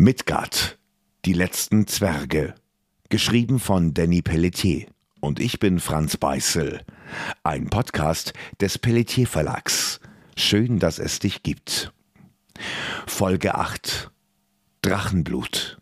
Midgard, 0.00 0.78
die 1.24 1.32
letzten 1.32 1.88
Zwerge. 1.88 2.54
Geschrieben 3.08 3.58
von 3.58 3.94
Danny 3.94 4.22
Pelletier. 4.22 4.86
Und 5.18 5.40
ich 5.40 5.58
bin 5.58 5.80
Franz 5.80 6.16
Beißel. 6.16 6.82
Ein 7.42 7.68
Podcast 7.68 8.32
des 8.60 8.78
Pelletier 8.78 9.26
Verlags. 9.26 9.98
Schön, 10.36 10.78
dass 10.78 11.00
es 11.00 11.18
dich 11.18 11.42
gibt. 11.42 11.92
Folge 13.08 13.56
8. 13.56 14.12
Drachenblut. 14.82 15.80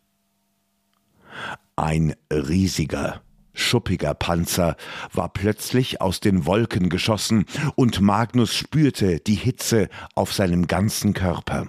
Ein 1.77 2.17
riesiger, 2.33 3.21
schuppiger 3.53 4.15
Panzer 4.15 4.79
war 5.13 5.29
plötzlich 5.29 6.01
aus 6.01 6.21
den 6.21 6.47
Wolken 6.47 6.89
geschossen, 6.89 7.45
und 7.75 8.01
Magnus 8.01 8.55
spürte 8.55 9.21
die 9.21 9.35
Hitze 9.35 9.91
auf 10.15 10.33
seinem 10.33 10.69
ganzen 10.69 11.13
Körper. 11.13 11.69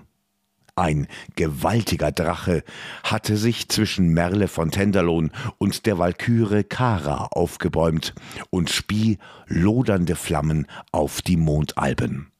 Ein 0.77 1.07
gewaltiger 1.35 2.11
Drache 2.11 2.63
hatte 3.03 3.35
sich 3.35 3.67
zwischen 3.67 4.09
Merle 4.09 4.47
von 4.47 4.69
Tenderlohn 4.69 5.31
und 5.57 5.87
der 5.87 5.97
Walküre 5.97 6.63
Kara 6.63 7.29
aufgebäumt 7.31 8.13
und 8.51 8.69
spie 8.69 9.17
lodernde 9.47 10.15
Flammen 10.15 10.67
auf 10.91 11.23
die 11.23 11.35
Mondalben. 11.35 12.31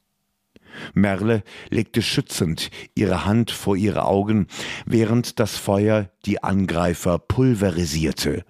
Merle 0.94 1.42
legte 1.70 2.00
schützend 2.00 2.70
ihre 2.94 3.24
Hand 3.24 3.50
vor 3.50 3.76
ihre 3.76 4.04
Augen, 4.04 4.46
während 4.86 5.40
das 5.40 5.56
Feuer 5.56 6.08
die 6.24 6.40
Angreifer 6.40 7.18
pulverisierte. 7.18 8.44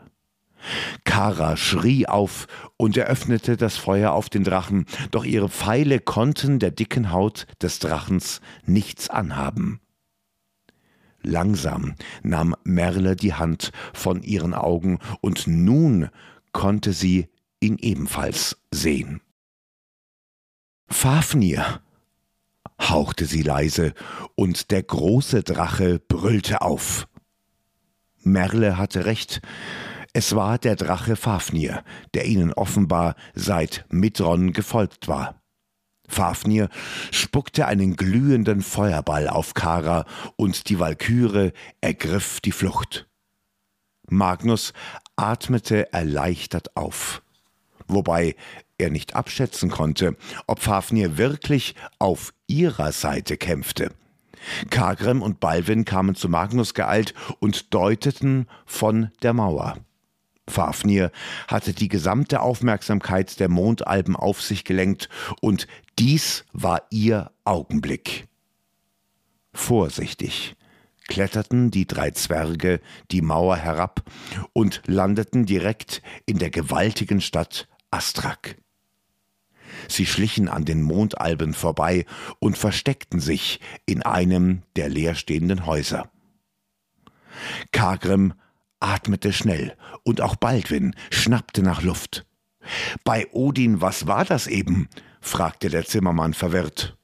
Kara 1.04 1.56
schrie 1.56 2.06
auf 2.06 2.46
und 2.76 2.96
eröffnete 2.96 3.56
das 3.56 3.76
Feuer 3.76 4.12
auf 4.12 4.28
den 4.28 4.45
Drachen, 4.45 4.86
doch 5.10 5.24
ihre 5.24 5.48
Pfeile 5.48 6.00
konnten 6.00 6.59
der 6.59 6.70
dicken 6.70 7.12
Haut 7.12 7.46
des 7.62 7.78
Drachens 7.78 8.40
nichts 8.66 9.10
anhaben. 9.10 9.80
Langsam 11.23 11.95
nahm 12.23 12.54
Merle 12.64 13.16
die 13.16 13.34
Hand 13.34 13.73
von 13.93 14.23
ihren 14.23 14.54
Augen, 14.54 14.98
und 15.20 15.46
nun 15.46 16.09
konnte 16.52 16.93
sie 16.93 17.28
ihn 17.60 17.76
ebenfalls 17.78 18.56
sehen. 18.71 19.21
Fafnir, 20.88 21.80
hauchte 22.80 23.26
sie 23.26 23.43
leise, 23.43 23.95
und 24.37 24.71
der 24.71 24.82
große 24.82 25.43
Drache 25.43 25.98
brüllte 25.98 26.62
auf. 26.62 27.09
Merle 28.23 28.78
hatte 28.78 29.04
recht, 29.04 29.40
es 30.19 30.35
war 30.35 30.59
der 30.59 30.74
Drache 30.74 31.15
Fafnir, 31.15 31.85
der 32.13 32.27
ihnen 32.27 32.52
offenbar 32.52 33.15
seit 33.37 33.85
Midron 33.88 34.52
gefolgt 34.52 35.07
war. 35.07 35.41
Fafnir 36.09 36.71
spuckte 37.13 37.66
einen 37.66 37.95
glühenden 37.95 38.63
Feuerball 38.63 39.29
auf 39.29 39.55
Kara 39.55 40.07
und 40.35 40.71
die 40.71 40.80
Walküre 40.80 41.52
ergriff 41.80 42.41
die 42.41 42.51
Flucht. 42.51 43.07
Magnus 44.09 44.73
atmete 45.15 45.93
erleichtert 45.93 46.77
auf, 46.77 47.23
wobei 47.87 48.35
er 48.77 48.91
nicht 48.91 49.15
abschätzen 49.15 49.71
konnte, 49.71 50.16
ob 50.49 50.59
Fafnir 50.59 51.16
wirklich 51.16 51.77
auf 52.01 52.35
ihrer 52.49 52.91
Seite 52.91 53.37
kämpfte. 53.37 53.93
Kagrem 54.69 55.23
und 55.23 55.39
Balvin 55.39 55.85
kamen 55.85 56.16
zu 56.16 56.29
Magnus 56.29 56.74
geeilt 56.74 57.15
und 57.39 57.73
deuteten 57.73 58.49
von 58.66 59.13
der 59.23 59.33
Mauer. 59.33 59.77
Fafnir 60.49 61.10
hatte 61.46 61.73
die 61.73 61.88
gesamte 61.88 62.41
Aufmerksamkeit 62.41 63.38
der 63.41 63.49
Mondalben 63.49 64.16
auf 64.16 64.43
sich 64.43 64.65
gelenkt, 64.65 65.09
und 65.41 65.66
dies 65.99 66.44
war 66.53 66.82
ihr 66.91 67.31
Augenblick. 67.44 68.28
Vorsichtig 69.53 70.56
kletterten 71.09 71.71
die 71.71 71.87
drei 71.87 72.10
Zwerge 72.12 72.81
die 73.10 73.22
Mauer 73.22 73.56
herab 73.56 74.03
und 74.53 74.82
landeten 74.87 75.47
direkt 75.47 76.03
in 76.27 76.38
der 76.38 76.50
gewaltigen 76.50 77.21
Stadt 77.21 77.66
Astrak. 77.91 78.56
Sie 79.89 80.06
schlichen 80.06 80.49
an 80.49 80.65
den 80.65 80.83
Mondalben 80.83 81.55
vorbei 81.55 82.05
und 82.39 82.56
versteckten 82.56 83.21
sich 83.21 83.61
in 83.87 84.03
einem 84.03 84.62
der 84.77 84.89
leerstehenden 84.89 85.67
Häuser. 85.67 86.11
Kagrim 87.72 88.34
atmete 88.81 89.33
schnell, 89.33 89.77
und 90.05 90.21
auch 90.21 90.37
Baldwin 90.37 90.94
schnappte 91.11 91.62
nach 91.62 91.83
Luft. 91.83 92.27
Bei 93.05 93.27
Odin, 93.33 93.81
was 93.81 94.06
war 94.06 94.25
das 94.25 94.47
eben? 94.47 94.89
fragte 95.21 95.69
der 95.69 95.84
Zimmermann 95.84 96.34
verwirrt. 96.34 96.97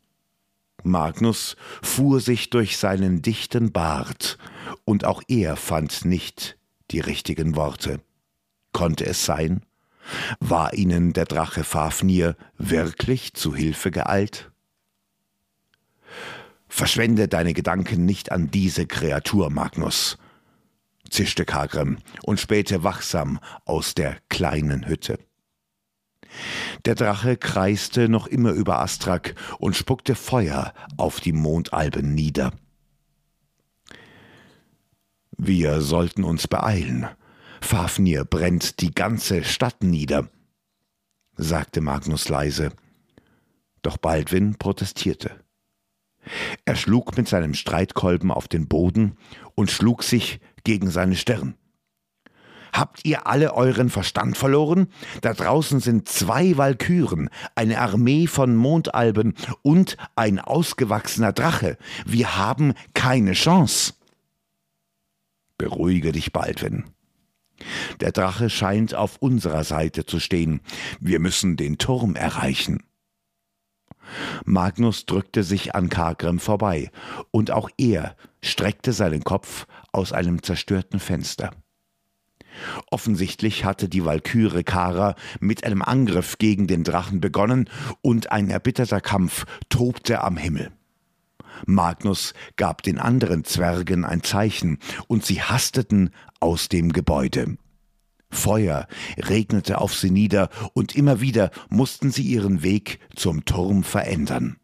Magnus 0.83 1.57
fuhr 1.83 2.21
sich 2.21 2.51
durch 2.51 2.77
seinen 2.77 3.23
dichten 3.23 3.73
Bart, 3.73 4.39
und 4.85 5.05
auch 5.05 5.23
er 5.29 5.57
fand 5.57 6.05
nicht 6.05 6.59
die 6.91 7.01
richtigen 7.01 7.57
Worte. 7.57 8.01
Konnte 8.73 9.07
es 9.07 9.25
sein? 9.25 9.65
War 10.41 10.75
ihnen 10.75 11.15
der 11.15 11.25
Drache 11.25 11.65
Fafnir 11.65 12.37
wirklich 12.59 13.33
zu 13.33 13.55
Hilfe 13.55 13.91
geeilt? 13.91 14.51
Verschwende 16.69 17.29
deine 17.29 17.55
Gedanken 17.55 18.05
nicht 18.05 18.33
an 18.33 18.51
diese 18.51 18.87
Kreatur, 18.87 19.49
Magnus, 19.49 20.19
zischte 21.15 21.45
Kagrem 21.45 21.99
und 22.23 22.41
spähte 22.41 22.83
wachsam 22.85 23.39
aus 23.65 23.95
der 23.95 24.19
kleinen 24.29 24.87
Hütte. 24.87 25.19
Der 26.85 26.97
Drache 26.97 27.37
kreiste 27.37 28.09
noch 28.09 28.27
immer 28.27 28.51
über 28.51 28.81
Astrak 28.81 29.35
und 29.59 29.77
spuckte 29.77 30.17
Feuer 30.17 30.75
auf 30.97 31.21
die 31.21 31.33
Mondalben 31.33 32.15
nieder. 32.15 32.53
Wir 35.37 35.81
sollten 35.81 36.25
uns 36.25 36.49
beeilen. 36.49 37.09
Fafnir 37.61 38.25
brennt 38.25 38.81
die 38.81 38.93
ganze 38.93 39.45
Stadt 39.45 39.83
nieder, 39.83 40.29
sagte 41.37 41.81
Magnus 41.81 42.29
leise. 42.29 42.73
Doch 43.83 43.97
Baldwin 43.97 44.57
protestierte. 44.57 45.45
Er 46.65 46.77
schlug 46.77 47.17
mit 47.17 47.29
seinem 47.29 47.55
Streitkolben 47.55 48.31
auf 48.31 48.49
den 48.49 48.67
Boden 48.67 49.17
und 49.55 49.71
schlug 49.71 50.03
sich 50.03 50.41
gegen 50.65 50.91
seine 50.91 51.17
Stirn. 51.17 51.55
Habt 52.75 53.05
ihr 53.05 53.29
alle 53.29 53.55
euren 53.55 53.89
Verstand 53.89 54.37
verloren? 54.37 54.89
Da 55.21 55.33
draußen 55.33 55.79
sind 55.79 56.09
zwei 56.09 56.57
Walküren, 56.57 57.31
eine 57.55 57.79
Armee 57.79 58.27
von 58.27 58.57
Mondalben 58.57 59.35
und 59.63 59.97
ein 60.17 60.41
ausgewachsener 60.41 61.33
Drache. 61.33 61.79
Wir 62.05 62.37
haben 62.37 62.75
keine 62.93 63.35
Chance. 63.35 63.95
Beruhige 65.57 66.11
dich, 66.11 66.33
Baldwin. 66.33 66.85
Der 68.01 68.11
Drache 68.11 68.51
scheint 68.51 68.93
auf 68.93 69.19
unserer 69.19 69.63
Seite 69.63 70.05
zu 70.05 70.19
stehen. 70.19 70.61
Wir 70.99 71.21
müssen 71.21 71.57
den 71.57 71.79
Turm 71.79 72.17
erreichen. 72.17 72.83
Magnus 74.45 75.07
drückte 75.07 75.43
sich 75.43 75.75
an 75.75 75.89
Kargrim 75.89 76.39
vorbei, 76.39 76.91
und 77.31 77.51
auch 77.51 77.71
er 77.79 78.17
streckte 78.43 78.93
seinen 78.93 79.25
Kopf 79.25 79.67
aus 79.93 80.13
einem 80.13 80.43
zerstörten 80.43 81.01
Fenster. 81.01 81.51
Offensichtlich 82.91 83.65
hatte 83.65 83.89
die 83.89 84.05
Walküre 84.05 84.63
Kara 84.63 85.17
mit 85.41 85.65
einem 85.65 85.83
Angriff 85.83 86.39
gegen 86.39 86.67
den 86.67 86.85
Drachen 86.85 87.21
begonnen, 87.21 87.69
und 88.03 88.31
ein 88.33 88.51
erbitterter 88.51 89.01
Kampf 89.01 89.45
tobte 89.69 90.23
am 90.23 90.37
Himmel. 90.37 90.71
Magnus 91.67 92.35
gab 92.57 92.83
den 92.83 92.99
anderen 92.99 93.45
Zwergen 93.45 94.05
ein 94.05 94.23
Zeichen, 94.23 94.79
und 95.09 95.25
sie 95.25 95.43
hasteten 95.43 96.11
aus 96.41 96.69
dem 96.69 96.93
Gebäude. 96.93 97.57
Feuer 98.35 98.87
regnete 99.17 99.81
auf 99.81 99.95
sie 99.95 100.11
nieder, 100.11 100.51
und 100.75 100.95
immer 100.95 101.21
wieder 101.21 101.51
mussten 101.69 102.11
sie 102.11 102.23
ihren 102.23 102.63
Weg 102.63 102.99
zum 103.15 103.45
Turm 103.45 103.85
verändern. 103.85 104.57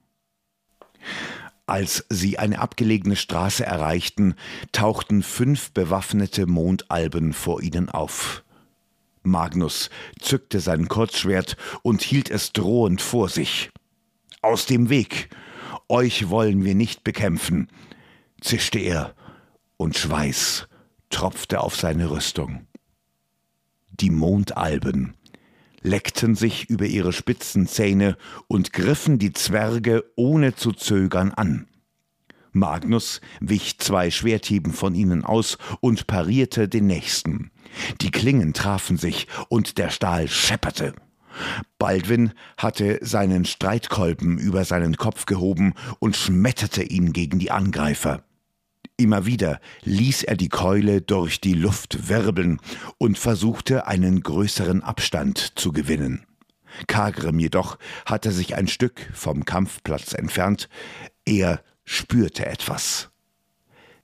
Als 1.66 2.04
sie 2.08 2.38
eine 2.38 2.58
abgelegene 2.58 3.14
Straße 3.16 3.64
erreichten, 3.64 4.34
tauchten 4.72 5.22
fünf 5.22 5.70
bewaffnete 5.70 6.46
Mondalben 6.46 7.32
vor 7.32 7.62
ihnen 7.62 7.88
auf. 7.88 8.42
Magnus 9.22 9.88
zückte 10.18 10.60
sein 10.60 10.88
Kurzschwert 10.88 11.56
und 11.82 12.02
hielt 12.02 12.30
es 12.30 12.52
drohend 12.52 13.00
vor 13.00 13.28
sich. 13.28 13.70
Aus 14.42 14.66
dem 14.66 14.88
Weg. 14.88 15.30
Euch 15.88 16.28
wollen 16.28 16.64
wir 16.64 16.74
nicht 16.74 17.04
bekämpfen, 17.04 17.68
zischte 18.40 18.78
er, 18.78 19.14
und 19.76 19.96
Schweiß 19.96 20.68
tropfte 21.10 21.60
auf 21.60 21.76
seine 21.76 22.10
Rüstung 22.10 22.66
die 24.00 24.10
Mondalben, 24.10 25.14
leckten 25.82 26.34
sich 26.34 26.68
über 26.68 26.86
ihre 26.86 27.12
spitzen 27.12 27.66
Zähne 27.66 28.16
und 28.48 28.72
griffen 28.72 29.18
die 29.18 29.32
Zwerge 29.32 30.04
ohne 30.16 30.54
zu 30.54 30.72
zögern 30.72 31.32
an. 31.32 31.66
Magnus 32.52 33.20
wich 33.40 33.78
zwei 33.78 34.10
Schwerthieben 34.10 34.72
von 34.72 34.94
ihnen 34.94 35.24
aus 35.24 35.56
und 35.80 36.06
parierte 36.06 36.68
den 36.68 36.86
nächsten. 36.86 37.50
Die 38.00 38.10
Klingen 38.10 38.54
trafen 38.54 38.96
sich 38.96 39.28
und 39.48 39.78
der 39.78 39.90
Stahl 39.90 40.28
schepperte. 40.28 40.94
Baldwin 41.78 42.32
hatte 42.56 42.98
seinen 43.02 43.44
Streitkolben 43.44 44.36
über 44.38 44.64
seinen 44.64 44.96
Kopf 44.96 45.26
gehoben 45.26 45.74
und 46.00 46.16
schmetterte 46.16 46.82
ihn 46.82 47.12
gegen 47.12 47.38
die 47.38 47.52
Angreifer. 47.52 48.24
Immer 49.00 49.24
wieder 49.24 49.60
ließ 49.84 50.24
er 50.24 50.36
die 50.36 50.50
Keule 50.50 51.00
durch 51.00 51.40
die 51.40 51.54
Luft 51.54 52.10
wirbeln 52.10 52.60
und 52.98 53.16
versuchte 53.16 53.86
einen 53.86 54.22
größeren 54.22 54.82
Abstand 54.82 55.58
zu 55.58 55.72
gewinnen. 55.72 56.26
Kagrim 56.86 57.38
jedoch 57.38 57.78
hatte 58.04 58.30
sich 58.30 58.56
ein 58.56 58.68
Stück 58.68 59.08
vom 59.14 59.46
Kampfplatz 59.46 60.12
entfernt, 60.12 60.68
er 61.24 61.62
spürte 61.86 62.44
etwas. 62.44 63.08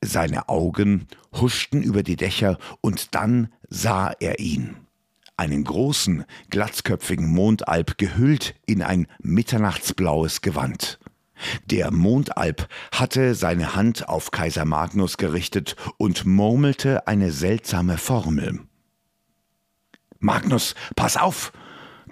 Seine 0.00 0.48
Augen 0.48 1.08
huschten 1.34 1.82
über 1.82 2.02
die 2.02 2.16
Dächer 2.16 2.56
und 2.80 3.14
dann 3.14 3.52
sah 3.68 4.12
er 4.18 4.38
ihn. 4.38 4.76
Einen 5.36 5.64
großen, 5.64 6.24
glatzköpfigen 6.48 7.30
Mondalb 7.30 7.98
gehüllt 7.98 8.54
in 8.64 8.80
ein 8.80 9.08
mitternachtsblaues 9.18 10.40
Gewand. 10.40 10.98
Der 11.66 11.90
Mondalb 11.90 12.68
hatte 12.92 13.34
seine 13.34 13.74
Hand 13.74 14.08
auf 14.08 14.30
Kaiser 14.30 14.64
Magnus 14.64 15.16
gerichtet 15.16 15.74
und 15.98 16.24
murmelte 16.24 17.08
eine 17.08 17.32
seltsame 17.32 17.98
Formel. 17.98 18.60
Magnus, 20.20 20.76
pass 20.94 21.16
auf! 21.16 21.52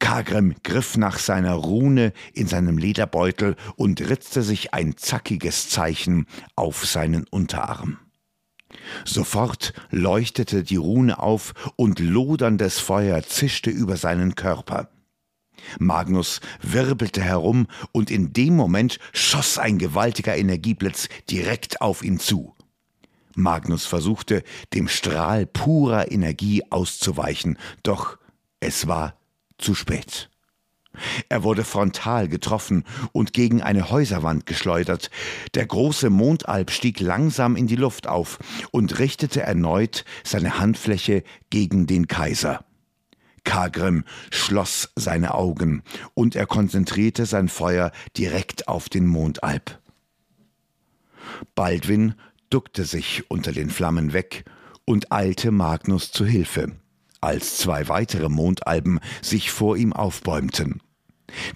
Kagrim 0.01 0.56
griff 0.65 0.97
nach 0.97 1.21
seiner 1.21 1.55
Rune 1.55 2.12
in 2.33 2.49
seinem 2.49 2.79
Lederbeutel 2.79 3.55
und 3.77 4.01
ritzte 4.01 4.43
sich 4.43 4.75
ein 4.75 4.97
zackiges 4.97 5.69
Zeichen 5.69 6.27
auf 6.56 6.85
seinen 6.85 7.25
Unterarm. 7.29 7.99
Sofort 9.05 9.73
leuchtete 9.91 10.65
die 10.65 10.77
Rune 10.77 11.21
auf 11.21 11.55
und 11.77 12.01
loderndes 12.01 12.81
Feuer 12.81 13.23
zischte 13.23 13.71
über 13.71 13.97
seinen 13.97 14.35
Körper. 14.35 14.89
Magnus 15.78 16.40
wirbelte 16.62 17.22
herum 17.22 17.66
und 17.93 18.11
in 18.11 18.32
dem 18.32 18.56
Moment 18.56 18.99
schoss 19.12 19.58
ein 19.58 19.78
gewaltiger 19.78 20.37
Energieblitz 20.37 21.08
direkt 21.31 21.81
auf 21.81 22.02
ihn 22.02 22.19
zu. 22.19 22.55
Magnus 23.37 23.87
versuchte, 23.87 24.44
dem 24.72 24.88
Strahl 24.88 25.46
purer 25.46 26.11
Energie 26.11 26.62
auszuweichen, 26.70 27.58
doch 27.82 28.19
es 28.61 28.87
war 28.87 29.16
zu 29.58 29.75
spät. 29.75 30.31
Er 31.28 31.43
wurde 31.43 31.64
frontal 31.64 32.28
getroffen 32.28 32.84
und 33.12 33.32
gegen 33.32 33.62
eine 33.62 33.90
Häuserwand 33.90 34.46
geschleudert. 34.46 35.10
Der 35.55 35.67
große 35.67 36.10
Mondalb 36.10 36.70
stieg 36.70 37.00
langsam 37.00 37.56
in 37.56 37.67
die 37.67 37.76
Luft 37.76 38.06
auf 38.06 38.38
und 38.70 38.99
richtete 38.99 39.43
erneut 39.43 40.05
seine 40.22 40.58
Handfläche 40.60 41.25
gegen 41.50 41.87
den 41.87 42.06
Kaiser. 42.06 42.64
Kagrim 43.44 44.05
schloss 44.31 44.91
seine 44.96 45.35
Augen 45.35 45.82
und 46.14 46.35
er 46.37 46.46
konzentrierte 46.46 47.26
sein 47.26 47.49
Feuer 47.49 47.93
direkt 48.17 48.69
auf 48.69 48.88
den 48.88 49.06
Mondalb. 49.06 49.79
Baldwin 51.55 52.14
duckte 52.50 52.85
sich 52.85 53.25
unter 53.31 53.52
den 53.52 53.70
Flammen 53.70 54.12
weg 54.12 54.44
und 54.85 55.12
eilte 55.12 55.50
Magnus 55.50 56.11
zu 56.12 56.25
Hilfe 56.26 56.73
als 57.25 57.56
zwei 57.56 57.88
weitere 57.88 58.29
Mondalben 58.29 59.00
sich 59.23 59.50
vor 59.50 59.76
ihm 59.76 59.93
aufbäumten. 59.93 60.81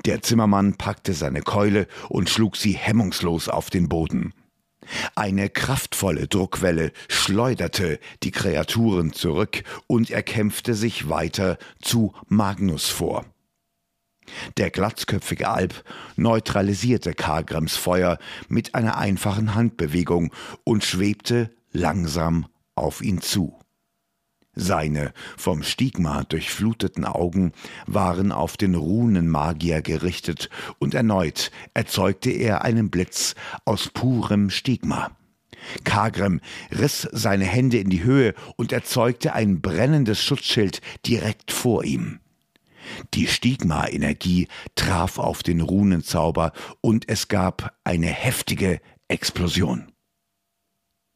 Der 0.06 0.23
Zimmermann 0.23 0.75
packte 0.75 1.12
seine 1.12 1.43
Keule 1.43 1.87
und 2.08 2.31
schlug 2.31 2.56
sie 2.56 2.73
hemmungslos 2.73 3.49
auf 3.49 3.70
den 3.70 3.88
Boden. 3.88 4.32
Eine 5.14 5.50
kraftvolle 5.50 6.28
Druckwelle 6.28 6.92
schleuderte 7.08 7.98
die 8.22 8.30
Kreaturen 8.30 9.12
zurück 9.12 9.62
und 9.86 10.10
er 10.10 10.22
kämpfte 10.22 10.75
sich 10.75 11.08
weiter 11.08 11.58
zu 11.82 12.14
Magnus 12.28 12.88
vor. 12.88 13.26
Der 14.56 14.70
glatzköpfige 14.70 15.48
Alp 15.48 15.84
neutralisierte 16.16 17.14
Kargrams 17.14 17.76
Feuer 17.76 18.19
mit 18.48 18.75
einer 18.75 18.98
einfachen 18.98 19.54
Handbewegung 19.54 20.32
und 20.64 20.84
schwebte 20.84 21.50
langsam 21.72 22.46
auf 22.75 23.00
ihn 23.02 23.20
zu. 23.20 23.58
Seine 24.60 25.12
vom 25.37 25.62
Stigma 25.62 26.25
durchfluteten 26.25 27.05
Augen 27.05 27.52
waren 27.87 28.32
auf 28.32 28.56
den 28.56 28.75
Runenmagier 28.75 29.82
gerichtet, 29.82 30.50
und 30.81 30.94
erneut 30.94 31.52
erzeugte 31.75 32.31
er 32.31 32.64
einen 32.64 32.90
Blitz 32.90 33.37
aus 33.64 33.88
purem 33.88 34.50
Stigma. 34.50 35.12
Kagrem 35.84 36.40
riss 36.72 37.08
seine 37.12 37.44
Hände 37.44 37.78
in 37.78 37.88
die 37.88 38.02
Höhe 38.02 38.34
und 38.56 38.72
erzeugte 38.72 39.32
ein 39.32 39.60
brennendes 39.60 40.20
Schutzschild 40.20 40.81
direkt 41.06 41.52
vor 41.52 41.84
ihm. 41.84 42.19
Die 43.14 43.28
Stigma-Energie 43.28 44.49
traf 44.75 45.20
auf 45.20 45.44
den 45.44 45.61
Runenzauber 45.61 46.52
und 46.81 47.08
es 47.08 47.28
gab 47.28 47.78
eine 47.84 48.08
heftige 48.08 48.81
Explosion. 49.06 49.93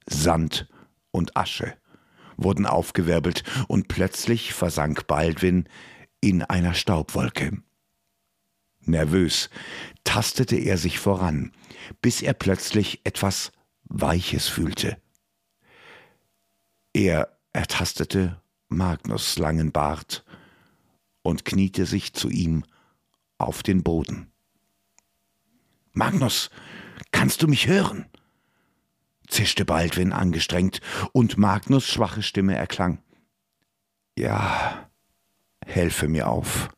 Sand 0.06 0.68
und 1.10 1.36
Asche 1.36 1.74
wurden 2.44 2.66
aufgewirbelt 2.66 3.44
und 3.68 3.88
plötzlich 3.88 4.54
versank 4.54 5.06
Baldwin 5.06 5.68
in 6.20 6.42
einer 6.42 6.74
Staubwolke. 6.74 7.62
Nervös 8.80 9.50
tastete 10.04 10.56
er 10.56 10.76
sich 10.76 10.98
voran, 10.98 11.52
bis 12.00 12.22
er 12.22 12.32
plötzlich 12.32 13.00
etwas 13.04 13.52
Weiches 13.84 14.48
fühlte. 14.48 14.96
Er 16.92 17.38
ertastete 17.52 18.40
Magnus 18.68 19.38
langen 19.38 19.72
Bart 19.72 20.24
und 21.22 21.44
kniete 21.44 21.86
sich 21.86 22.12
zu 22.12 22.28
ihm 22.28 22.64
auf 23.38 23.62
den 23.62 23.82
Boden. 23.82 24.32
Magnus, 25.92 26.50
kannst 27.10 27.42
du 27.42 27.48
mich 27.48 27.66
hören? 27.66 28.06
Zischte 29.32 29.64
Baldwin 29.64 30.12
angestrengt, 30.12 30.80
und 31.12 31.38
Magnus 31.38 31.86
schwache 31.88 32.22
Stimme 32.22 32.54
erklang. 32.54 33.02
Ja, 34.16 34.88
helfe 35.64 36.06
mir 36.06 36.28
auf. 36.28 36.68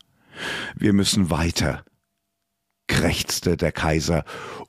Wir 0.75 0.93
müssen 0.93 1.29
weiter, 1.29 1.83
krächzte 2.87 3.57
der 3.57 3.71
Kaiser, 3.71 4.23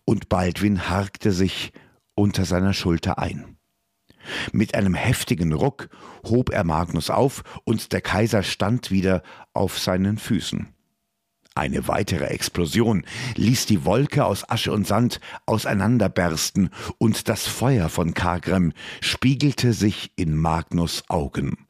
und 0.05 0.29
Baldwin 0.29 0.89
harkte 0.89 1.33
sich 1.33 1.73
unter 2.15 2.45
seiner 2.45 2.75
Schulter 2.75 3.19
ein. 3.19 3.57
Mit 4.53 4.75
einem 4.75 4.95
heftigen 4.95 5.53
Ruck 5.53 5.89
hob 6.25 6.51
er 6.51 6.65
Magnus 6.65 7.11
auf, 7.11 7.43
und 7.65 7.93
der 7.93 8.01
Kaiser 8.01 8.43
stand 8.43 8.91
wieder 8.91 9.23
auf 9.53 9.79
seinen 9.79 10.19
Füßen. 10.19 10.76
Eine 11.57 11.89
weitere 11.89 12.27
Explosion 12.27 13.07
ließ 13.35 13.65
die 13.65 13.87
Wolke 13.87 14.27
aus 14.27 14.47
Asche 14.51 14.73
und 14.73 14.87
Sand 14.87 15.21
auseinanderbersten, 15.47 16.69
und 16.99 17.31
das 17.31 17.47
Feuer 17.47 17.89
von 17.89 18.13
Kagrem 18.13 18.75
spiegelte 19.01 19.73
sich 19.73 20.13
in 20.17 20.37
Magnus 20.37 21.05
Augen. 21.09 21.67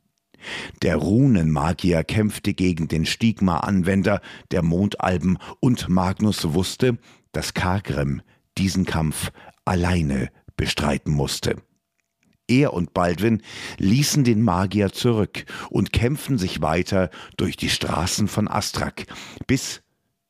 Der 0.82 0.96
Runenmagier 0.96 2.02
kämpfte 2.02 2.52
gegen 2.52 2.88
den 2.88 3.06
Stigma-Anwender 3.06 4.20
der 4.50 4.62
Mondalben, 4.62 5.38
und 5.60 5.88
Magnus 5.88 6.52
wusste, 6.52 6.98
dass 7.30 7.54
Kagrem 7.54 8.22
diesen 8.58 8.86
Kampf 8.86 9.30
alleine 9.64 10.30
bestreiten 10.56 11.12
musste. 11.12 11.62
Er 12.48 12.72
und 12.74 12.94
Baldwin 12.94 13.42
ließen 13.78 14.22
den 14.22 14.42
Magier 14.42 14.92
zurück 14.92 15.44
und 15.68 15.92
kämpften 15.92 16.38
sich 16.38 16.62
weiter 16.62 17.10
durch 17.36 17.56
die 17.56 17.70
Straßen 17.70 18.28
von 18.28 18.48
Astrak, 18.48 19.06
bis 19.46 19.82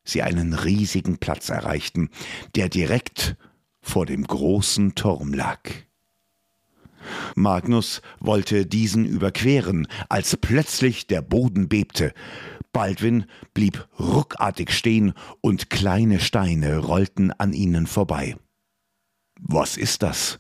sie 0.09 0.23
einen 0.23 0.55
riesigen 0.55 1.19
Platz 1.19 1.49
erreichten, 1.49 2.11
der 2.55 2.69
direkt 2.69 3.37
vor 3.81 4.07
dem 4.07 4.25
großen 4.25 4.95
Turm 4.95 5.33
lag. 5.33 5.61
Magnus 7.35 8.03
wollte 8.19 8.67
diesen 8.67 9.05
überqueren, 9.05 9.87
als 10.09 10.37
plötzlich 10.37 11.07
der 11.07 11.23
Boden 11.23 11.69
bebte. 11.69 12.13
Baldwin 12.73 13.27
blieb 13.55 13.87
ruckartig 13.99 14.73
stehen 14.73 15.15
und 15.41 15.71
kleine 15.71 16.21
Steine 16.21 16.79
rollten 16.79 17.31
an 17.33 17.53
ihnen 17.53 17.87
vorbei. 17.87 18.37
Was 19.41 19.77
ist 19.77 20.03
das? 20.03 20.39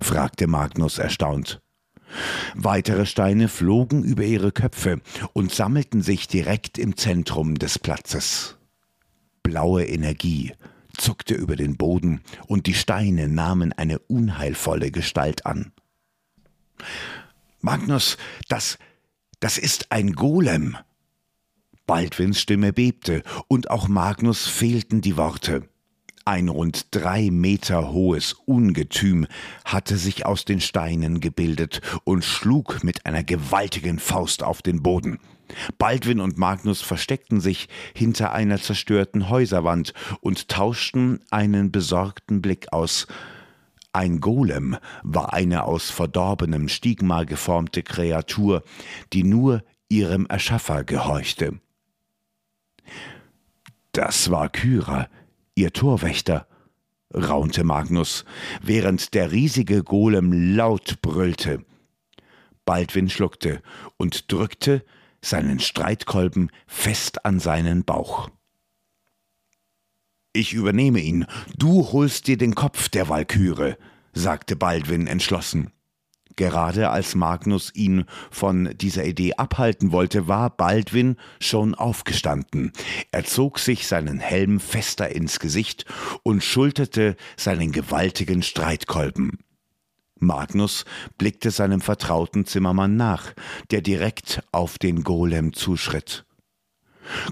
fragte 0.00 0.46
Magnus 0.46 0.98
erstaunt. 0.98 1.60
Weitere 2.54 3.06
Steine 3.06 3.48
flogen 3.48 4.02
über 4.02 4.24
ihre 4.24 4.52
Köpfe 4.52 5.00
und 5.32 5.52
sammelten 5.52 6.02
sich 6.02 6.28
direkt 6.28 6.78
im 6.78 6.96
Zentrum 6.96 7.54
des 7.54 7.78
Platzes. 7.78 8.58
Blaue 9.42 9.84
Energie 9.84 10.52
zuckte 10.96 11.34
über 11.34 11.56
den 11.56 11.76
Boden 11.76 12.20
und 12.46 12.66
die 12.66 12.74
Steine 12.74 13.28
nahmen 13.28 13.72
eine 13.72 13.98
unheilvolle 13.98 14.90
Gestalt 14.90 15.46
an. 15.46 15.72
Magnus, 17.60 18.16
das, 18.48 18.78
das 19.40 19.58
ist 19.58 19.90
ein 19.90 20.12
Golem. 20.12 20.76
Baldwins 21.86 22.40
Stimme 22.40 22.72
bebte 22.72 23.22
und 23.48 23.70
auch 23.70 23.88
Magnus 23.88 24.46
fehlten 24.46 25.00
die 25.00 25.16
Worte. 25.16 25.68
Ein 26.24 26.48
rund 26.48 26.86
drei 26.92 27.30
Meter 27.30 27.92
hohes 27.92 28.34
Ungetüm 28.44 29.26
hatte 29.64 29.96
sich 29.96 30.24
aus 30.24 30.44
den 30.44 30.60
Steinen 30.60 31.20
gebildet 31.20 31.80
und 32.04 32.24
schlug 32.24 32.84
mit 32.84 33.06
einer 33.06 33.24
gewaltigen 33.24 33.98
Faust 33.98 34.44
auf 34.44 34.62
den 34.62 34.82
Boden. 34.82 35.18
Baldwin 35.78 36.20
und 36.20 36.38
Magnus 36.38 36.80
versteckten 36.80 37.40
sich 37.40 37.68
hinter 37.94 38.32
einer 38.32 38.60
zerstörten 38.60 39.28
Häuserwand 39.28 39.94
und 40.20 40.48
tauschten 40.48 41.20
einen 41.30 41.72
besorgten 41.72 42.40
Blick 42.40 42.72
aus. 42.72 43.08
Ein 43.92 44.20
Golem 44.20 44.76
war 45.02 45.32
eine 45.34 45.64
aus 45.64 45.90
verdorbenem 45.90 46.68
Stigma 46.68 47.24
geformte 47.24 47.82
Kreatur, 47.82 48.62
die 49.12 49.24
nur 49.24 49.64
ihrem 49.88 50.26
Erschaffer 50.26 50.84
gehorchte. 50.84 51.60
Das 53.90 54.30
war 54.30 54.48
Kyra, 54.48 55.08
ihr 55.54 55.72
Torwächter, 55.72 56.46
raunte 57.14 57.64
Magnus, 57.64 58.24
während 58.62 59.14
der 59.14 59.32
riesige 59.32 59.82
Golem 59.82 60.54
laut 60.54 61.02
brüllte. 61.02 61.64
Baldwin 62.64 63.10
schluckte 63.10 63.62
und 63.96 64.30
drückte 64.32 64.84
seinen 65.20 65.60
Streitkolben 65.60 66.50
fest 66.66 67.24
an 67.24 67.40
seinen 67.40 67.84
Bauch. 67.84 68.30
Ich 70.32 70.54
übernehme 70.54 71.00
ihn, 71.00 71.26
du 71.58 71.92
holst 71.92 72.26
dir 72.26 72.38
den 72.38 72.54
Kopf 72.54 72.88
der 72.88 73.08
Walküre, 73.08 73.76
sagte 74.14 74.56
Baldwin 74.56 75.06
entschlossen. 75.06 75.72
Gerade 76.36 76.90
als 76.90 77.14
Magnus 77.14 77.74
ihn 77.74 78.04
von 78.30 78.74
dieser 78.76 79.04
Idee 79.04 79.34
abhalten 79.34 79.92
wollte, 79.92 80.28
war 80.28 80.50
Baldwin 80.50 81.16
schon 81.40 81.74
aufgestanden. 81.74 82.72
Er 83.10 83.24
zog 83.24 83.58
sich 83.58 83.86
seinen 83.86 84.18
Helm 84.18 84.60
fester 84.60 85.10
ins 85.10 85.40
Gesicht 85.40 85.84
und 86.22 86.42
schulterte 86.42 87.16
seinen 87.36 87.72
gewaltigen 87.72 88.42
Streitkolben. 88.42 89.38
Magnus 90.18 90.84
blickte 91.18 91.50
seinem 91.50 91.80
vertrauten 91.80 92.46
Zimmermann 92.46 92.96
nach, 92.96 93.32
der 93.70 93.82
direkt 93.82 94.42
auf 94.52 94.78
den 94.78 95.02
Golem 95.02 95.52
zuschritt. 95.52 96.24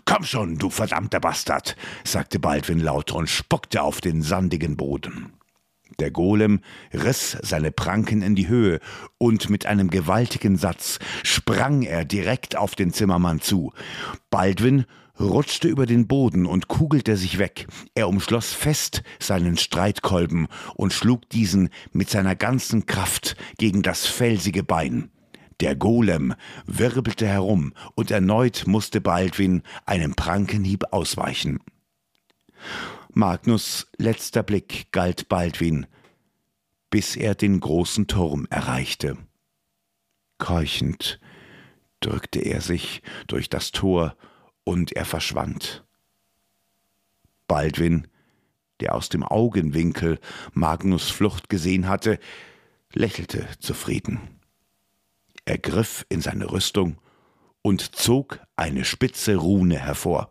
Komm 0.04 0.24
schon, 0.24 0.58
du 0.58 0.68
verdammter 0.68 1.20
Bastard, 1.20 1.76
sagte 2.04 2.40
Baldwin 2.40 2.80
laut 2.80 3.12
und 3.12 3.28
spuckte 3.28 3.82
auf 3.82 4.00
den 4.00 4.22
sandigen 4.22 4.76
Boden. 4.76 5.32
Der 5.98 6.10
Golem 6.10 6.60
riss 6.92 7.36
seine 7.42 7.70
Pranken 7.70 8.22
in 8.22 8.34
die 8.34 8.48
Höhe 8.48 8.80
und 9.18 9.50
mit 9.50 9.66
einem 9.66 9.90
gewaltigen 9.90 10.56
Satz 10.56 10.98
sprang 11.22 11.82
er 11.82 12.04
direkt 12.04 12.56
auf 12.56 12.74
den 12.74 12.92
Zimmermann 12.92 13.40
zu. 13.40 13.72
Baldwin 14.30 14.84
rutschte 15.20 15.68
über 15.68 15.86
den 15.86 16.06
Boden 16.06 16.46
und 16.46 16.68
kugelte 16.68 17.16
sich 17.16 17.38
weg. 17.38 17.66
Er 17.94 18.08
umschloss 18.08 18.52
fest 18.52 19.02
seinen 19.18 19.56
Streitkolben 19.56 20.48
und 20.74 20.92
schlug 20.92 21.28
diesen 21.28 21.68
mit 21.92 22.08
seiner 22.08 22.36
ganzen 22.36 22.86
Kraft 22.86 23.36
gegen 23.58 23.82
das 23.82 24.06
felsige 24.06 24.62
Bein. 24.62 25.10
Der 25.60 25.76
Golem 25.76 26.34
wirbelte 26.64 27.26
herum 27.26 27.74
und 27.94 28.10
erneut 28.10 28.64
musste 28.66 29.02
Baldwin 29.02 29.62
einem 29.84 30.14
Prankenhieb 30.14 30.84
ausweichen. 30.90 31.58
Magnus 33.12 33.88
letzter 33.96 34.42
Blick 34.42 34.92
galt 34.92 35.28
Baldwin, 35.28 35.86
bis 36.90 37.16
er 37.16 37.34
den 37.34 37.58
großen 37.58 38.06
Turm 38.06 38.46
erreichte. 38.50 39.16
Keuchend 40.38 41.20
drückte 42.00 42.40
er 42.40 42.60
sich 42.60 43.02
durch 43.26 43.48
das 43.48 43.72
Tor 43.72 44.16
und 44.64 44.92
er 44.92 45.04
verschwand. 45.04 45.84
Baldwin, 47.48 48.06
der 48.78 48.94
aus 48.94 49.08
dem 49.08 49.24
Augenwinkel 49.24 50.20
Magnus 50.52 51.10
Flucht 51.10 51.48
gesehen 51.48 51.88
hatte, 51.88 52.18
lächelte 52.92 53.48
zufrieden. 53.58 54.40
Er 55.44 55.58
griff 55.58 56.06
in 56.08 56.20
seine 56.20 56.52
Rüstung 56.52 57.00
und 57.62 57.96
zog 57.96 58.40
eine 58.54 58.84
spitze 58.84 59.34
Rune 59.34 59.78
hervor. 59.78 60.30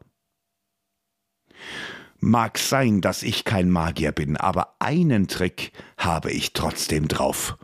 Mag 2.22 2.58
sein, 2.58 3.00
dass 3.00 3.24
ich 3.24 3.46
kein 3.46 3.70
Magier 3.70 4.12
bin, 4.12 4.36
aber 4.36 4.76
einen 4.80 5.28
Trick 5.28 5.72
habe 5.98 6.32
ich 6.32 6.52
trotzdem 6.54 7.08
drauf. 7.08 7.58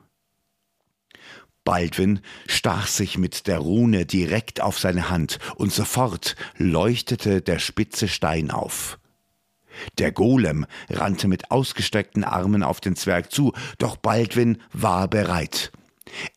Baldwin 1.66 2.22
stach 2.48 2.88
sich 2.88 3.18
mit 3.18 3.48
der 3.48 3.58
Rune 3.58 4.06
direkt 4.06 4.62
auf 4.62 4.80
seine 4.80 5.10
Hand, 5.10 5.40
und 5.56 5.74
sofort 5.74 6.36
leuchtete 6.58 7.42
der 7.42 7.60
spitze 7.60 8.08
Stein 8.08 8.50
auf. 8.50 8.98
Der 9.98 10.14
Golem 10.14 10.66
rannte 10.90 11.28
mit 11.28 11.52
ausgestreckten 11.52 12.24
Armen 12.24 12.64
auf 12.64 12.80
den 12.80 12.96
Zwerg 12.96 13.32
zu, 13.32 13.52
doch 13.78 13.98
Baldwin 13.98 14.62
war 14.72 15.10
bereit. 15.10 15.72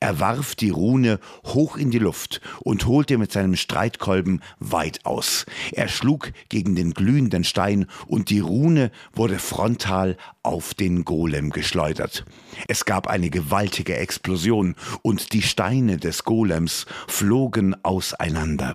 Er 0.00 0.18
warf 0.18 0.54
die 0.54 0.70
Rune 0.70 1.20
hoch 1.44 1.76
in 1.76 1.90
die 1.90 1.98
Luft 1.98 2.40
und 2.60 2.86
holte 2.86 3.18
mit 3.18 3.32
seinem 3.32 3.54
Streitkolben 3.54 4.42
weit 4.58 5.04
aus. 5.04 5.44
Er 5.72 5.88
schlug 5.88 6.32
gegen 6.48 6.74
den 6.74 6.94
glühenden 6.94 7.44
Stein 7.44 7.86
und 8.06 8.30
die 8.30 8.40
Rune 8.40 8.90
wurde 9.12 9.38
frontal 9.38 10.16
auf 10.42 10.74
den 10.74 11.04
Golem 11.04 11.50
geschleudert. 11.50 12.24
Es 12.66 12.84
gab 12.84 13.08
eine 13.08 13.30
gewaltige 13.30 13.96
Explosion 13.96 14.74
und 15.02 15.32
die 15.32 15.42
Steine 15.42 15.98
des 15.98 16.24
Golems 16.24 16.86
flogen 17.06 17.76
auseinander. 17.84 18.74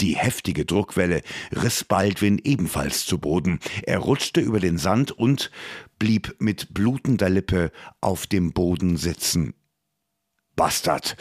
Die 0.00 0.16
heftige 0.16 0.64
Druckwelle 0.64 1.22
riss 1.52 1.84
Baldwin 1.84 2.40
ebenfalls 2.42 3.04
zu 3.04 3.18
Boden. 3.18 3.60
Er 3.82 3.98
rutschte 3.98 4.40
über 4.40 4.60
den 4.60 4.78
Sand 4.78 5.10
und 5.10 5.50
blieb 5.98 6.34
mit 6.38 6.72
blutender 6.72 7.28
Lippe 7.28 7.72
auf 8.00 8.26
dem 8.26 8.52
Boden 8.52 8.96
sitzen. 8.96 9.54
Bastard, 10.56 11.16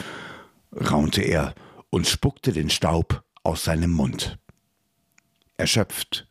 raunte 0.73 1.21
er 1.21 1.55
und 1.89 2.07
spuckte 2.07 2.51
den 2.51 2.69
Staub 2.69 3.23
aus 3.43 3.63
seinem 3.63 3.91
Mund. 3.91 4.37
Erschöpft 5.57 6.27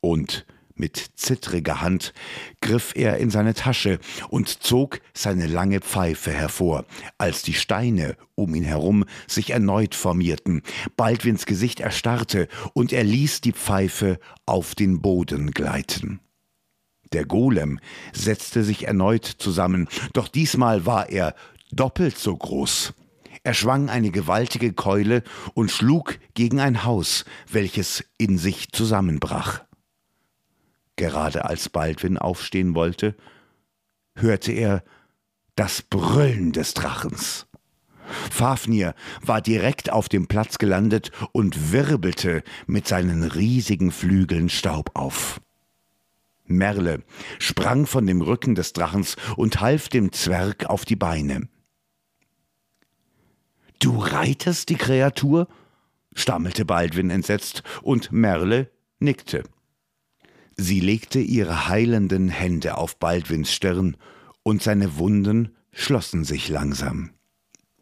und 0.00 0.46
mit 0.80 1.10
zittriger 1.16 1.82
Hand 1.82 2.14
griff 2.62 2.92
er 2.96 3.18
in 3.18 3.28
seine 3.28 3.52
Tasche 3.52 3.98
und 4.30 4.48
zog 4.48 5.00
seine 5.12 5.46
lange 5.46 5.80
Pfeife 5.80 6.32
hervor, 6.32 6.86
als 7.18 7.42
die 7.42 7.52
Steine 7.52 8.16
um 8.34 8.54
ihn 8.54 8.64
herum 8.64 9.04
sich 9.26 9.50
erneut 9.50 9.94
formierten. 9.94 10.62
Baldwins 10.96 11.44
Gesicht 11.44 11.80
erstarrte 11.80 12.48
und 12.72 12.94
er 12.94 13.04
ließ 13.04 13.42
die 13.42 13.52
Pfeife 13.52 14.18
auf 14.46 14.74
den 14.74 15.02
Boden 15.02 15.50
gleiten. 15.50 16.20
Der 17.12 17.26
Golem 17.26 17.78
setzte 18.14 18.64
sich 18.64 18.86
erneut 18.86 19.26
zusammen, 19.26 19.88
doch 20.14 20.28
diesmal 20.28 20.86
war 20.86 21.10
er 21.10 21.34
doppelt 21.72 22.18
so 22.18 22.36
groß. 22.36 22.92
Er 23.42 23.54
schwang 23.54 23.88
eine 23.88 24.10
gewaltige 24.10 24.72
Keule 24.72 25.22
und 25.54 25.70
schlug 25.70 26.18
gegen 26.34 26.60
ein 26.60 26.84
Haus, 26.84 27.24
welches 27.50 28.04
in 28.18 28.36
sich 28.36 28.70
zusammenbrach. 28.72 29.62
Gerade 30.96 31.46
als 31.46 31.70
Baldwin 31.70 32.18
aufstehen 32.18 32.74
wollte, 32.74 33.16
hörte 34.14 34.52
er 34.52 34.84
das 35.56 35.82
Brüllen 35.82 36.52
des 36.52 36.74
Drachens. 36.74 37.46
Fafnir 38.30 38.94
war 39.22 39.40
direkt 39.40 39.90
auf 39.90 40.08
dem 40.08 40.26
Platz 40.26 40.58
gelandet 40.58 41.10
und 41.32 41.72
wirbelte 41.72 42.42
mit 42.66 42.86
seinen 42.86 43.22
riesigen 43.22 43.92
Flügeln 43.92 44.48
Staub 44.48 44.90
auf. 44.94 45.40
Merle 46.44 47.02
sprang 47.38 47.86
von 47.86 48.06
dem 48.06 48.20
Rücken 48.20 48.54
des 48.54 48.72
Drachens 48.72 49.16
und 49.36 49.60
half 49.60 49.88
dem 49.88 50.12
Zwerg 50.12 50.66
auf 50.66 50.84
die 50.84 50.96
Beine. 50.96 51.48
Du 53.80 53.98
reitest 53.98 54.68
die 54.68 54.76
Kreatur? 54.76 55.48
stammelte 56.14 56.64
Baldwin 56.64 57.08
entsetzt, 57.08 57.62
und 57.82 58.12
Merle 58.12 58.70
nickte. 58.98 59.42
Sie 60.56 60.80
legte 60.80 61.18
ihre 61.18 61.68
heilenden 61.68 62.28
Hände 62.28 62.76
auf 62.76 62.98
Baldwins 62.98 63.52
Stirn, 63.52 63.96
und 64.42 64.62
seine 64.62 64.98
Wunden 64.98 65.56
schlossen 65.72 66.24
sich 66.24 66.48
langsam. 66.48 67.10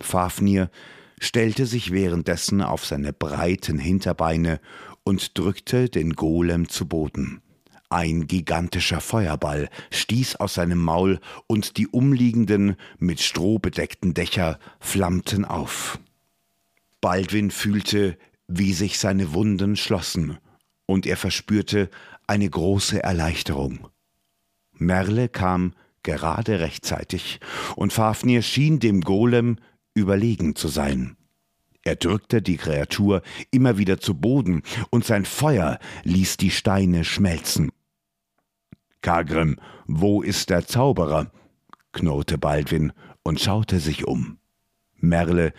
Fafnir 0.01 0.71
stellte 1.19 1.67
sich 1.67 1.91
währenddessen 1.91 2.63
auf 2.63 2.87
seine 2.87 3.13
breiten 3.13 3.79
Hinterbeine 3.79 4.61
und 5.03 5.37
drückte 5.37 5.89
den 5.89 6.13
Golem 6.13 6.69
zu 6.69 6.87
Boden. 6.87 7.43
Ein 7.91 8.27
gigantischer 8.27 9.01
Feuerball 9.01 9.71
stieß 9.91 10.37
aus 10.37 10.55
seinem 10.55 10.79
Maul 10.79 11.21
und 11.47 11.79
die 11.79 11.87
umliegenden, 11.89 12.77
mit 12.99 13.21
Stroh 13.21 13.59
bedeckten 13.59 14.13
Dächer 14.13 14.59
flammten 14.79 15.47
auf. 15.47 15.99
Baldwin 17.01 17.51
fühlte, 17.51 18.19
wie 18.47 18.75
sich 18.75 18.99
seine 18.99 19.33
Wunden 19.33 19.75
schlossen, 19.77 20.37
und 20.85 21.07
er 21.07 21.17
verspürte 21.17 21.89
eine 22.27 22.49
große 22.51 23.03
Erleichterung. 23.03 23.89
Merle 24.73 25.31
kam 25.31 25.73
gerade 26.03 26.61
rechtzeitig, 26.61 27.41
und 27.75 27.95
Fafnir 27.95 28.43
schien 28.43 28.81
dem 28.81 29.01
Golem 29.01 29.57
überlegen 29.95 30.57
zu 30.57 30.69
sein. 30.69 31.17
Er 31.83 31.97
drückte 31.97 32.43
die 32.43 32.59
Kreatur 32.59 33.23
immer 33.51 33.79
wieder 33.79 33.99
zu 33.99 34.15
Boden, 34.15 34.63
und 34.91 35.07
sein 35.07 35.25
Feuer 35.25 35.79
ließ 36.05 36.37
die 36.37 36.51
Steine 36.51 37.05
schmelzen. 37.05 37.73
Kagrim, 39.03 39.57
wo 39.87 40.23
ist 40.23 40.51
der 40.51 40.67
Zauberer? 40.67 41.31
knurrte 41.93 42.39
Baldwin 42.39 42.93
und 43.23 43.41
schaute 43.41 43.81
sich 43.81 44.07
um. 44.07 44.39
Merle 44.97 45.53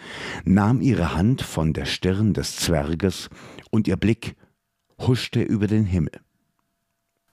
nahm 0.43 0.81
ihre 0.81 1.15
Hand 1.15 1.41
von 1.41 1.73
der 1.73 1.85
Stirn 1.85 2.33
des 2.33 2.57
Zwerges 2.57 3.29
und 3.71 3.87
ihr 3.87 3.97
Blick 3.97 4.35
huschte 4.99 5.41
über 5.41 5.67
den 5.67 5.85
Himmel. 5.85 6.19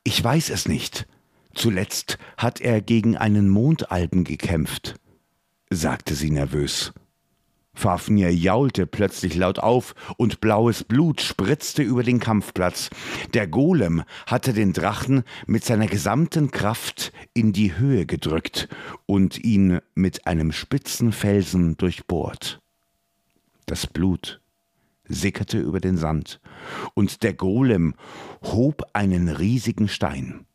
Ich 0.05 0.23
weiß 0.23 0.51
es 0.51 0.69
nicht, 0.69 1.07
Zuletzt 1.57 2.19
hat 2.37 2.61
er 2.61 2.83
gegen 2.83 3.17
einen 3.17 3.49
Mondalben 3.49 4.25
gekämpft, 4.25 4.97
sagte 5.71 6.15
sie 6.15 6.31
nervös. 6.31 6.93
Fafnir 7.77 8.35
jaulte 8.35 8.87
plötzlich 8.87 9.37
laut 9.37 9.59
auf 9.59 9.95
und 10.17 10.41
blaues 10.41 10.83
Blut 10.83 11.21
spritzte 11.21 11.83
über 11.83 12.03
den 12.03 12.19
Kampfplatz. 12.19 12.91
Der 13.35 13.47
Golem 13.47 14.03
hatte 14.27 14.53
den 14.55 14.73
Drachen 14.73 15.23
mit 15.47 15.65
seiner 15.65 15.87
gesamten 15.87 16.51
Kraft 16.51 17.13
in 17.35 17.53
die 17.53 17.77
Höhe 17.77 18.07
gedrückt 18.07 18.69
und 19.05 19.45
ihn 19.45 19.81
mit 19.95 20.27
einem 20.27 20.53
spitzen 20.53 21.13
Felsen 21.13 21.77
durchbohrt. 21.77 22.61
Das 23.67 23.87
Blut 23.87 24.41
sickerte 25.09 25.59
über 25.59 25.79
den 25.79 25.97
Sand, 25.97 26.41
und 26.95 27.23
der 27.23 27.35
Golem 27.35 27.95
hob 28.43 28.83
einen 28.93 29.29
riesigen 29.29 29.89
Stein. 29.89 30.47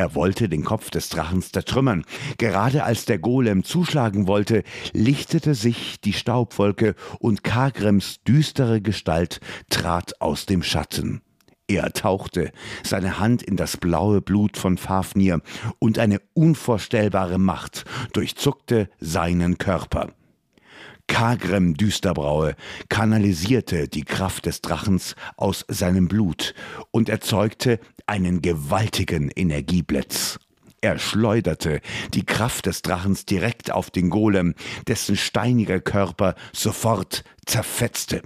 Er 0.00 0.14
wollte 0.14 0.48
den 0.48 0.64
Kopf 0.64 0.88
des 0.88 1.10
Drachens 1.10 1.52
zertrümmern. 1.52 2.06
Gerade 2.38 2.84
als 2.84 3.04
der 3.04 3.18
Golem 3.18 3.64
zuschlagen 3.64 4.26
wollte, 4.26 4.62
lichtete 4.94 5.54
sich 5.54 6.00
die 6.00 6.14
Staubwolke 6.14 6.94
und 7.18 7.44
Kagrems 7.44 8.22
düstere 8.26 8.80
Gestalt 8.80 9.40
trat 9.68 10.18
aus 10.22 10.46
dem 10.46 10.62
Schatten. 10.62 11.20
Er 11.68 11.92
tauchte 11.92 12.50
seine 12.82 13.18
Hand 13.18 13.42
in 13.42 13.56
das 13.56 13.76
blaue 13.76 14.22
Blut 14.22 14.56
von 14.56 14.78
Fafnir 14.78 15.42
und 15.78 15.98
eine 15.98 16.22
unvorstellbare 16.32 17.36
Macht 17.36 17.84
durchzuckte 18.14 18.88
seinen 19.00 19.58
Körper. 19.58 20.14
Kagrem 21.10 21.74
Düsterbraue 21.74 22.54
kanalisierte 22.88 23.88
die 23.88 24.04
Kraft 24.04 24.46
des 24.46 24.62
Drachens 24.62 25.16
aus 25.36 25.64
seinem 25.66 26.06
Blut 26.06 26.54
und 26.92 27.08
erzeugte 27.08 27.80
einen 28.06 28.40
gewaltigen 28.42 29.28
Energieblitz. 29.28 30.38
Er 30.80 30.98
schleuderte 31.00 31.80
die 32.14 32.24
Kraft 32.24 32.66
des 32.66 32.82
Drachens 32.82 33.26
direkt 33.26 33.72
auf 33.72 33.90
den 33.90 34.08
Golem, 34.08 34.54
dessen 34.86 35.16
steiniger 35.16 35.80
Körper 35.80 36.36
sofort 36.52 37.24
zerfetzte. 37.44 38.22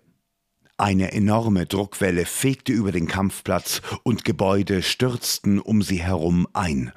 Eine 0.76 1.12
enorme 1.12 1.64
Druckwelle 1.64 2.26
fegte 2.26 2.72
über 2.72 2.92
den 2.92 3.08
Kampfplatz 3.08 3.80
und 4.02 4.24
Gebäude 4.24 4.82
stürzten 4.82 5.58
um 5.58 5.80
sie 5.80 6.02
herum 6.02 6.46
ein. 6.52 6.92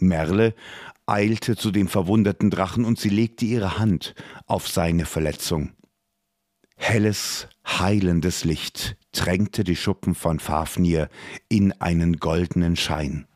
Merle 0.00 0.54
eilte 1.06 1.56
zu 1.56 1.70
dem 1.70 1.88
verwundeten 1.88 2.50
Drachen 2.50 2.84
und 2.84 2.98
sie 2.98 3.08
legte 3.08 3.44
ihre 3.44 3.78
Hand 3.78 4.14
auf 4.46 4.68
seine 4.68 5.06
Verletzung. 5.06 5.72
Helles, 6.76 7.48
heilendes 7.66 8.44
Licht 8.44 8.96
tränkte 9.12 9.64
die 9.64 9.76
Schuppen 9.76 10.14
von 10.14 10.38
Fafnir 10.38 11.08
in 11.48 11.72
einen 11.80 12.18
goldenen 12.18 12.76
Schein, 12.76 13.26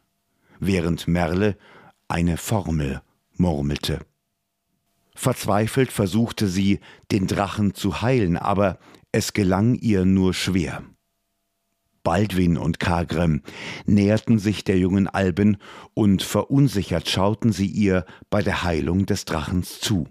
während 0.61 1.09
Merle 1.09 1.57
eine 2.09 2.37
Formel 2.37 3.03
murmelte. 3.37 4.01
Verzweifelt 5.15 5.91
versuchte 5.93 6.47
sie, 6.47 6.81
den 7.11 7.27
Drachen 7.27 7.75
zu 7.75 8.01
heilen, 8.01 8.37
aber 8.37 8.79
es 9.13 9.33
gelang 9.33 9.75
ihr 9.75 10.05
nur 10.05 10.35
schwer. 10.35 10.83
Baldwin 12.03 12.59
und 12.59 12.81
Kagrem 12.81 13.43
näherten 13.87 14.39
sich 14.39 14.65
der 14.65 14.79
jungen 14.79 15.07
Alben 15.07 15.57
und 15.95 16.23
verunsichert 16.23 17.09
schauten 17.09 17.53
sie 17.53 17.67
ihr 17.67 18.05
bei 18.31 18.43
der 18.43 18.65
Heilung 18.65 19.07
des 19.07 19.25
Drachens 19.25 19.81
zu. 19.81 20.09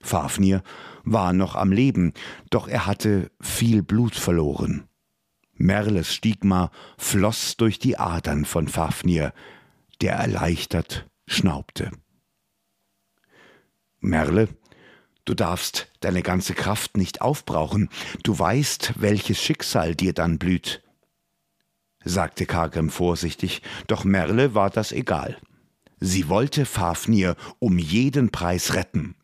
Fafnir 0.00 0.62
war 1.04 1.32
noch 1.32 1.54
am 1.54 1.72
Leben, 1.72 2.12
doch 2.50 2.68
er 2.68 2.86
hatte 2.86 3.30
viel 3.40 3.82
Blut 3.82 4.14
verloren. 4.14 4.88
Merles 5.54 6.14
Stigma 6.14 6.70
floss 6.98 7.56
durch 7.56 7.78
die 7.78 7.98
Adern 7.98 8.44
von 8.44 8.68
Fafnir, 8.68 9.32
der 10.00 10.14
erleichtert 10.14 11.08
schnaubte. 11.26 11.90
Merle, 14.00 14.48
du 15.24 15.34
darfst 15.34 15.90
deine 16.00 16.22
ganze 16.22 16.54
Kraft 16.54 16.96
nicht 16.96 17.20
aufbrauchen, 17.22 17.88
du 18.22 18.38
weißt, 18.38 18.94
welches 19.00 19.40
Schicksal 19.42 19.94
dir 19.94 20.12
dann 20.12 20.38
blüht 20.38 20.82
sagte 22.06 22.46
Kargrim 22.46 22.88
vorsichtig, 22.88 23.60
doch 23.88 24.04
Merle 24.04 24.54
war 24.54 24.70
das 24.70 24.92
egal. 24.92 25.36
Sie 26.00 26.28
wollte 26.28 26.64
Fafnir 26.64 27.36
um 27.58 27.78
jeden 27.78 28.30
Preis 28.30 28.74
retten. 28.74 29.16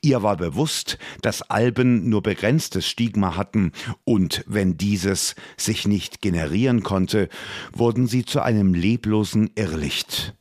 Ihr 0.00 0.22
war 0.22 0.36
bewusst, 0.36 0.98
dass 1.20 1.42
Alben 1.42 2.08
nur 2.08 2.22
begrenztes 2.22 2.86
Stigma 2.86 3.36
hatten, 3.36 3.72
und 4.04 4.44
wenn 4.46 4.76
dieses 4.78 5.34
sich 5.56 5.86
nicht 5.86 6.22
generieren 6.22 6.82
konnte, 6.82 7.28
wurden 7.72 8.06
sie 8.06 8.24
zu 8.24 8.40
einem 8.40 8.72
leblosen 8.72 9.50
Irrlicht. 9.54 10.34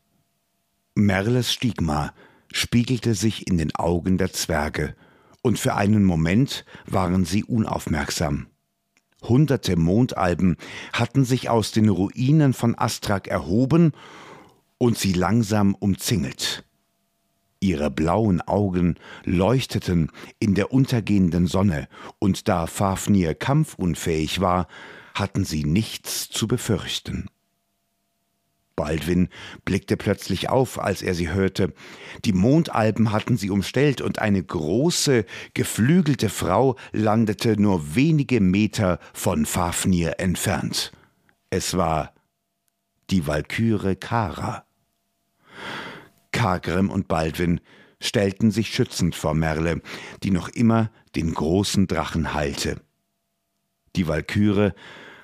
Merles 0.95 1.51
Stigma 1.51 2.13
spiegelte 2.51 3.15
sich 3.15 3.47
in 3.47 3.57
den 3.57 3.75
Augen 3.75 4.17
der 4.17 4.31
Zwerge, 4.31 4.95
und 5.41 5.59
für 5.59 5.75
einen 5.75 6.03
Moment 6.03 6.65
waren 6.85 7.25
sie 7.25 7.43
unaufmerksam. 7.43 8.47
Hunderte 9.29 9.75
Mondalben 9.75 10.57
hatten 10.93 11.25
sich 11.25 11.49
aus 11.49 11.71
den 11.71 11.89
Ruinen 11.89 12.53
von 12.53 12.77
Astrak 12.77 13.27
erhoben 13.27 13.91
und 14.77 14.97
sie 14.97 15.13
langsam 15.13 15.75
umzingelt. 15.75 16.63
Ihre 17.59 17.89
blauen 17.89 18.41
Augen 18.41 18.95
leuchteten 19.23 20.11
in 20.39 20.53
der 20.53 20.71
untergehenden 20.71 21.47
Sonne, 21.47 21.87
und 22.19 22.47
da 22.47 22.67
Fafnir 22.67 23.33
kampfunfähig 23.33 24.41
war, 24.41 24.67
hatten 25.15 25.43
sie 25.43 25.63
nichts 25.63 26.29
zu 26.29 26.47
befürchten. 26.47 27.29
Baldwin 28.77 29.27
blickte 29.65 29.97
plötzlich 29.97 30.49
auf, 30.49 30.79
als 30.79 31.01
er 31.01 31.15
sie 31.15 31.29
hörte. 31.29 31.73
Die 32.23 32.31
Mondalben 32.31 33.11
hatten 33.11 33.35
sie 33.35 33.49
umstellt 33.49 34.01
und 34.01 34.19
eine 34.19 34.41
große, 34.41 35.25
geflügelte 35.55 36.29
Frau 36.29 36.77
landete 36.93 37.59
nur 37.59 37.95
wenige 37.95 38.39
Meter 38.39 38.99
von 39.13 39.45
Fafnir 39.45 40.19
entfernt. 40.19 40.93
Es 41.49 41.75
war 41.75 42.13
die 43.09 43.25
Walküre 43.25 43.95
Kara. 43.95 44.63
Kargrim 46.31 46.91
und 46.91 47.07
Baldwin 47.07 47.61
stellten 47.99 48.51
sich 48.51 48.73
schützend 48.73 49.15
vor 49.15 49.33
Merle, 49.33 49.81
die 50.21 50.29
noch 50.29 50.49
immer 50.49 50.91
den 51.15 51.33
großen 51.33 51.87
Drachen 51.87 52.35
heilte. 52.35 52.79
Die 53.95 54.07
Walküre 54.07 54.75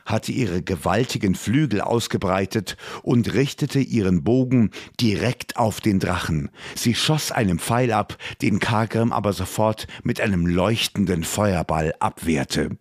hatte 0.05 0.31
ihre 0.31 0.61
gewaltigen 0.61 1.35
Flügel 1.35 1.81
ausgebreitet 1.81 2.77
und 3.01 3.33
richtete 3.33 3.79
ihren 3.79 4.23
Bogen 4.23 4.71
direkt 4.99 5.57
auf 5.57 5.81
den 5.81 5.99
Drachen. 5.99 6.49
Sie 6.75 6.95
schoss 6.95 7.31
einen 7.31 7.59
Pfeil 7.59 7.91
ab, 7.91 8.17
den 8.41 8.59
Kagrim 8.59 9.11
aber 9.11 9.33
sofort 9.33 9.87
mit 10.03 10.19
einem 10.19 10.45
leuchtenden 10.45 11.23
Feuerball 11.23 11.93
abwehrte. 11.99 12.77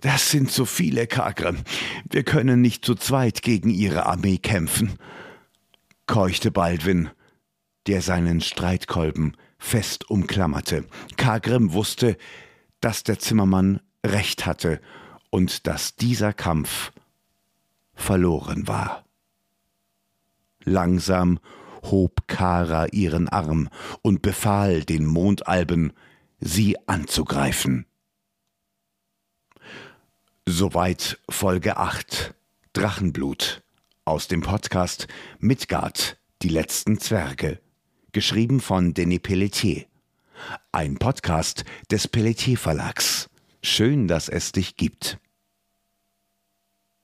Das 0.00 0.30
sind 0.30 0.50
so 0.50 0.64
viele, 0.64 1.06
Kagrim. 1.06 1.58
Wir 2.10 2.22
können 2.22 2.60
nicht 2.60 2.84
zu 2.84 2.94
zweit 2.94 3.42
gegen 3.42 3.70
ihre 3.70 4.06
Armee 4.06 4.38
kämpfen, 4.38 4.98
keuchte 6.06 6.50
Baldwin, 6.50 7.10
der 7.86 8.02
seinen 8.02 8.40
Streitkolben 8.40 9.36
fest 9.58 10.10
umklammerte. 10.10 10.84
Kagrim 11.16 11.72
wusste, 11.72 12.16
dass 12.80 13.04
der 13.04 13.18
Zimmermann 13.18 13.80
recht 14.04 14.46
hatte 14.46 14.80
und 15.30 15.66
dass 15.66 15.96
dieser 15.96 16.32
Kampf 16.32 16.92
verloren 17.94 18.68
war. 18.68 19.04
Langsam 20.64 21.38
hob 21.82 22.26
Kara 22.26 22.86
ihren 22.86 23.28
Arm 23.28 23.68
und 24.02 24.22
befahl 24.22 24.84
den 24.84 25.06
Mondalben, 25.06 25.92
sie 26.38 26.76
anzugreifen. 26.86 27.86
Soweit 30.46 31.18
Folge 31.28 31.76
8 31.76 32.34
Drachenblut 32.72 33.62
aus 34.04 34.28
dem 34.28 34.42
Podcast 34.42 35.06
Midgard, 35.38 36.18
die 36.42 36.48
letzten 36.48 36.98
Zwerge, 36.98 37.60
geschrieben 38.12 38.60
von 38.60 38.94
Denis 38.94 39.20
Pelletier. 39.20 39.86
Ein 40.72 40.98
Podcast 40.98 41.64
des 41.90 42.08
Pelletier 42.08 42.58
Verlags. 42.58 43.29
Schön, 43.62 44.08
dass 44.08 44.28
es 44.28 44.52
dich 44.52 44.76
gibt. 44.76 45.18